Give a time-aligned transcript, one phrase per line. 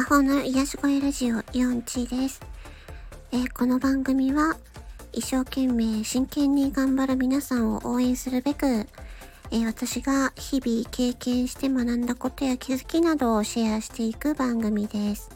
[0.00, 2.40] 魔法の癒し声ラジオ4チです、
[3.32, 4.56] えー、この番組は
[5.12, 15.28] 一生懸命真剣に頑張る皆さんを応援するべく、えー、私が日々経験して学んだことや気づきなどをシェアしていく番組です。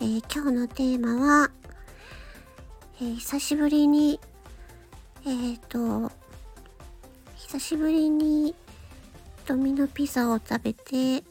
[0.00, 1.50] えー、今日のテーマは、
[3.02, 4.18] え久しぶりに、
[5.26, 6.10] えっ、と、
[7.34, 8.54] 久しぶりに
[9.44, 11.22] ドミノピザを食べて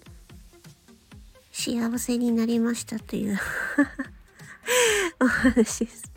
[1.58, 3.40] 幸せになりましたという
[5.22, 6.12] お話です。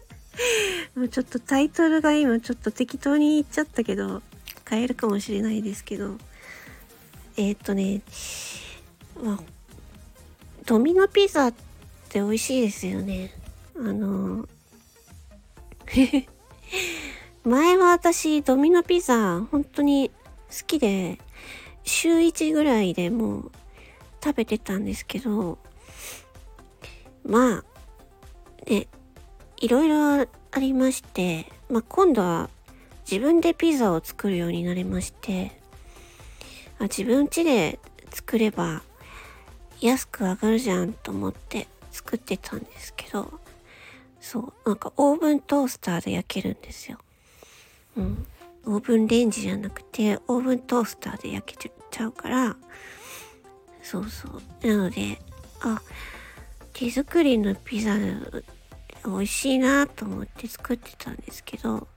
[0.97, 4.21] もうちょっとタイトルが今ちょっと適当に言っちゃったけど、
[4.69, 6.19] 変えるかもしれないですけど、
[7.37, 8.03] えー、っとね、
[9.23, 9.41] まあ、
[10.67, 11.55] ドミノピザっ
[12.09, 13.33] て美味しいですよね。
[13.77, 14.49] あの、
[17.45, 20.11] 前は私ドミノピザ本当に
[20.51, 21.21] 好きで、
[21.85, 23.53] 週1ぐらいでもう
[24.23, 25.59] 食べてたんですけど、
[27.25, 27.65] まあ、
[28.71, 28.87] ね、
[29.59, 32.51] いろいろありまして、まあ今度は
[33.11, 35.59] 自分でピザを作るようになりまして、
[36.79, 37.79] あ自分家で
[38.11, 38.83] 作れば
[39.81, 43.41] 安く上がるじゃんと思って作ってたんですけど、
[44.21, 46.99] そう、なんかオーブントースターで焼けるんですよ。
[47.97, 48.27] うん。
[48.67, 52.57] オーブンレンジじゃなくて、オーブントースターで焼けちゃうから、
[53.83, 54.67] そうそう。
[54.67, 55.19] なので、
[55.61, 55.81] あ、
[56.73, 61.89] 手作りのピザ美味しいなと思って作ってたんですけど、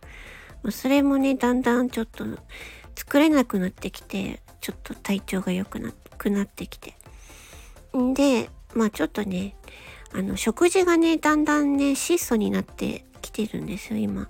[0.69, 2.25] それもね、だんだんちょっと
[2.95, 6.95] 作れなくなってきて、ちょっと体調が良くなくなってきて。
[7.97, 9.55] んで、まあちょっとね、
[10.13, 14.29] あの、食事がね、だんだんね、質素になってきてるんですよ、今。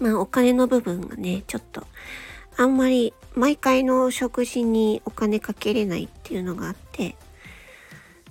[0.00, 1.86] まあお金の部分がね、ちょっと
[2.56, 7.16] あんまり毎回の食事にお金かけれないっていうのがあって、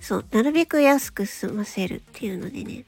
[0.00, 2.84] そう、なるべく安く済ませるっていうのでね。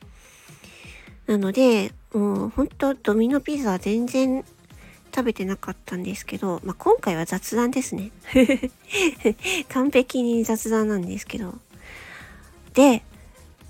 [1.27, 4.45] なので、もうほんとドミノピザ全然
[5.15, 8.11] 食べてなかったんですけど、まあ、今回は雑談ですね。
[9.71, 11.59] 完璧に雑談なんですけど。
[12.75, 13.05] で、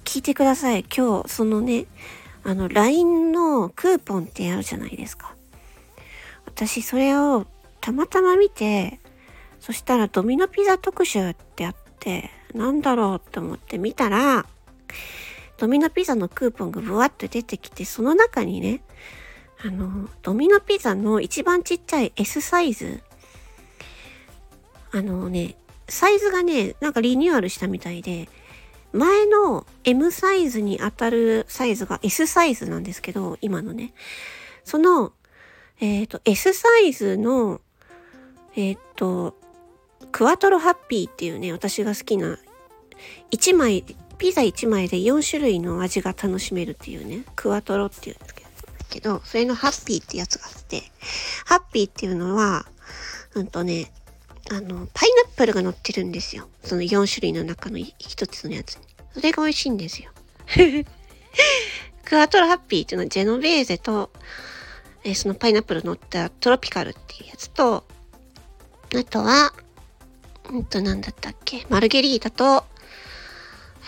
[0.04, 0.84] 聞いてください。
[0.84, 1.84] 今日、そのね、
[2.44, 5.34] あの、LINE のクーポンってあるじゃないですか。
[6.46, 7.46] 私、それを
[7.80, 9.00] たまたま見て、
[9.60, 14.46] そしたらドミノピザ特集ってあって、なんだろうって思って見たら、
[15.56, 18.82] ドミノピザのクーポンがブワッと出てきて、その中にね、
[19.64, 23.02] あの、ドミノピザの一番ちっちゃい S サイズ、
[24.92, 25.56] あのね、
[25.88, 28.28] サイズがね、なんかリニューアルしたみたいで、
[28.92, 33.92] 前の M サイズに当たるサイズが S サイズなんですけど、今のね。
[34.62, 35.12] その、
[35.84, 37.60] えっ、ー、と、S サイズの
[38.56, 39.36] えー、っと、
[40.12, 42.38] クワトロハッピーっていうね、私が好きな、
[43.32, 43.84] 1枚、
[44.16, 48.34] ピザ1枚で4種類の味が楽しめるっていうね、クワトロっていうんです
[48.90, 50.84] けど、それのハッピーってやつがあって、
[51.46, 52.64] ハッピーっていうのは、
[53.34, 53.92] うんとね、
[54.50, 56.48] あの、パイナップルが乗ってるんですよ。
[56.62, 58.82] その4種類の中の1つのやつに。
[59.14, 60.12] それが美味しいんですよ。
[62.04, 64.12] クワトロハッピーっていうのはジェノベーゼと、
[65.04, 67.84] えー、そのパイナップル乗ったトロピカルっていうやつと、
[68.94, 69.52] あとは、
[70.50, 71.66] うんと、なんだったっけ？
[71.68, 72.64] マルゲリータと、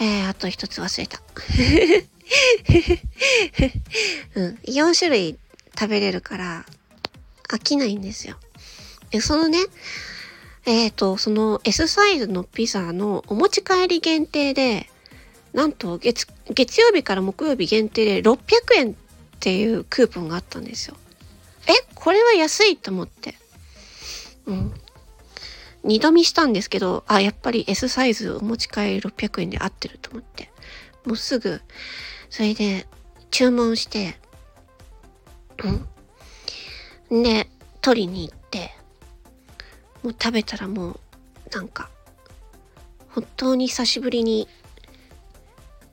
[0.00, 1.20] えー、あと一つ忘れた。
[4.34, 5.38] うん、4種類
[5.78, 6.66] 食べれるから
[7.48, 8.36] 飽きないんですよ。
[9.10, 9.58] で、そのね、
[10.66, 14.90] えっ、ー、と、その S サイズのピザのお持ち帰り限定で、
[15.52, 18.38] なんと月、月曜日から木曜日限定で600
[18.74, 18.94] 円っ
[19.38, 20.96] ていうクーポンがあったんですよ。
[22.06, 23.34] これは安いと思って。
[24.46, 24.72] うん。
[25.82, 30.52] 二度見したんですけど、あ、やっぱり S サイズお持ち帰り600円で合ってると思って。
[31.04, 31.60] もうすぐ、
[32.30, 32.86] それで
[33.32, 34.16] 注文して、
[37.10, 37.24] うん。
[37.24, 37.48] で、
[37.80, 38.70] 取りに行って、
[40.04, 41.00] もう食べたらもう、
[41.50, 41.90] なんか、
[43.08, 44.46] 本当に久しぶりに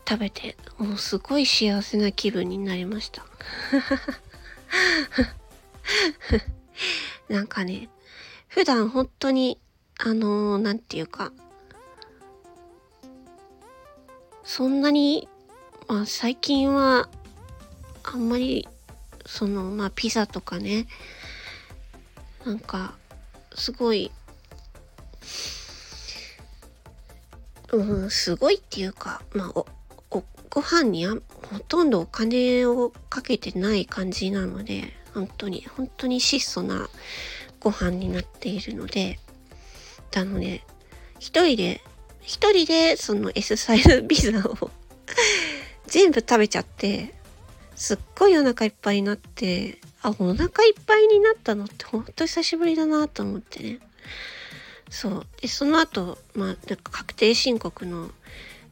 [0.08, 3.26] 食べて、もうすごい幸せな気分になりました。
[7.30, 7.90] なんかね、
[8.48, 9.60] 普段本当に
[10.00, 11.32] あのー、なんていうか、
[14.44, 15.30] そんなに、
[15.88, 17.10] まあ最近は、
[18.04, 18.68] あんまり、
[19.26, 20.88] その、まあピザとかね、
[22.46, 22.96] なんか、
[23.56, 24.12] すごい、
[27.72, 29.68] うん、すごいっていうか、まあ、お、
[30.12, 31.16] お、ご飯にあ
[31.50, 36.90] ほとんどお金をかけてない感じなので、本当に、本当に質素な
[37.60, 39.20] ご飯になっているので、
[40.12, 40.64] たので、
[41.20, 41.82] 一人で
[42.24, 44.72] 一人でその S サイズピザを
[45.88, 47.14] 全部食べちゃって、
[47.76, 53.80] すっごいお腹いっぱいになって、あ、お腹いっぱいになったのってほんと久しぶりだなと思ってね。
[54.90, 55.28] そう。
[55.42, 58.12] で、その後、まあ、なんか確定申告の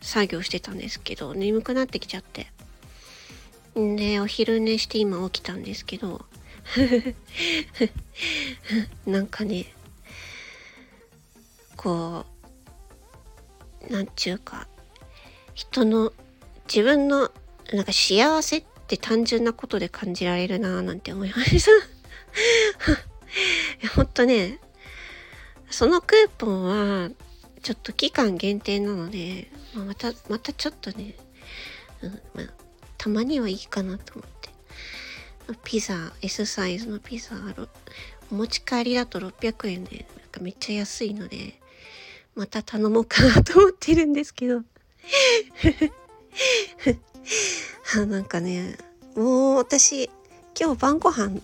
[0.01, 2.47] 作業してたんですけど、眠くなってきちゃって。
[3.77, 6.25] んで、お昼寝して今起きたんですけど、
[9.05, 9.65] なんかね、
[11.75, 12.25] こ
[13.89, 14.67] う、なんちゅうか、
[15.53, 16.13] 人の、
[16.67, 17.31] 自分の、
[17.73, 21.71] なんか幸せって単純なことで感じられるなぁなんて思いました。
[23.95, 24.59] ほんとね、
[25.69, 26.63] そのクーポン
[27.03, 27.09] は、
[27.63, 31.15] ちょっと期間限定なので、ま、また、またちょっとね、
[32.01, 32.45] うんまあ、
[32.97, 34.40] たまにはいいかなと思って。
[35.63, 37.35] ピザ、S サイズのピザ、
[38.31, 41.59] お持ち帰りだと600円で、なんかめっちゃ安いので、
[42.35, 44.61] また頼もうかなと思ってるんですけど。
[47.95, 48.77] あなんかね、
[49.15, 50.09] もう私、
[50.59, 51.41] 今日晩ご飯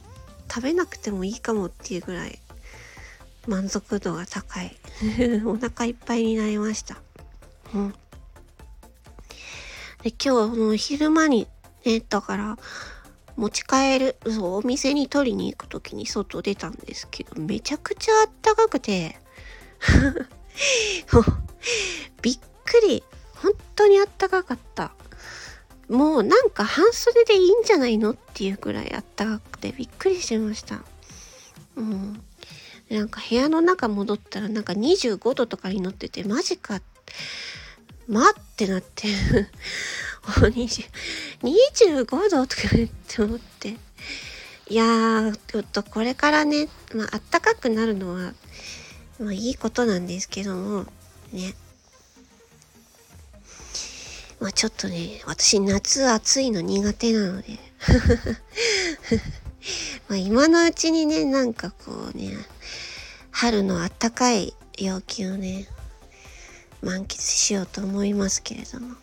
[0.49, 2.39] 食べなくてもいいかもっていうぐらい
[3.47, 4.77] 満足度が高い。
[5.45, 6.97] お腹いっぱいになりました。
[7.73, 7.91] うん。
[10.03, 11.47] で、今日の昼間に
[11.85, 12.57] ね、だから、
[13.37, 19.17] 持ち帰る、そう、お店に取りに行く時に外出たんですけど、めちゃくちゃあったかくて、
[22.21, 23.03] びっくり。
[23.35, 24.93] 本当にあったかかった。
[25.87, 30.81] もうなんか半袖でいいんじゃないのっていうくらいあったかくてびっくりしました。
[31.75, 32.23] うん。
[32.89, 36.81] なんか部屋の中戻ったらなんか25度とかに乗っててマジか。
[38.07, 39.07] まってなって
[41.41, 43.75] 25度とか言って思って。
[44.69, 48.33] いやー、ちょっとこれからね、まあ、あったかくなるのは、
[49.19, 50.85] まあいいことなんですけども、
[51.31, 51.53] ね。
[54.39, 57.59] まあちょっとね、私夏暑いの苦手なので
[60.07, 62.37] まあ今のうちにね、なんかこうね、
[63.31, 65.67] 春のあったかい陽気をね、
[66.81, 68.95] 満喫しようと思いますけれども。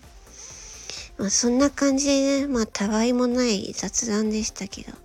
[1.18, 4.92] まあそんな感じでね、まあたわいもない雑談でしたけど。
[4.92, 4.98] ま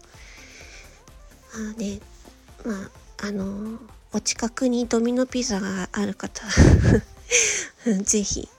[1.76, 2.00] あね、
[2.66, 2.74] ま
[3.22, 6.52] あ、あのーお近くにドミノピザがある方は
[8.04, 8.50] ぜひ、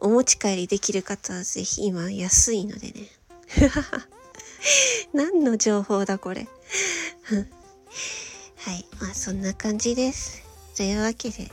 [0.00, 3.10] お持ち帰りできる方はぜひ今安いのでね。
[5.12, 6.48] 何の情報だこれ
[8.56, 8.86] はい。
[8.98, 10.40] まあそんな感じです。
[10.74, 11.52] というわけで、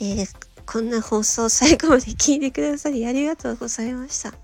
[0.00, 4.34] えー、こんな放送最後まで聞いてくださりありがとうございました。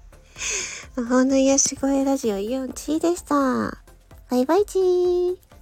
[0.96, 3.34] 魔法の癒し声ラジオイオンチーでした。
[4.30, 5.53] バイバイチー。